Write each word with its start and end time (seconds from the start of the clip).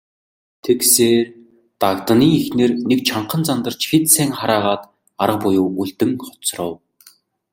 Тэгсээр, 0.65 1.25
Дагданы 1.81 2.27
эхнэр 2.39 2.71
нэг 2.89 2.99
чангахан 3.07 3.41
зандарч 3.47 3.81
хэд 3.89 4.05
сайн 4.15 4.31
хараагаад 4.39 4.83
арга 5.23 5.37
буюу 5.43 5.67
үлдэн 5.81 6.11
хоцров. 6.25 6.73